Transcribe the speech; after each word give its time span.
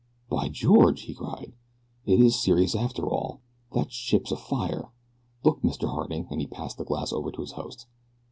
"By 0.29 0.49
George!" 0.49 1.01
he 1.03 1.13
cried. 1.13 1.53
"It 2.07 2.19
is 2.19 2.41
serious 2.41 2.73
after 2.73 3.07
all. 3.07 3.39
That 3.73 3.91
ship's 3.91 4.31
afire. 4.31 4.89
Look, 5.43 5.61
Mr. 5.61 5.87
Harding," 5.87 6.25
and 6.31 6.41
he 6.41 6.47
passed 6.47 6.79
the 6.79 6.85
glass 6.85 7.13
over 7.13 7.31
to 7.31 7.41
his 7.41 7.51
host. 7.51 7.85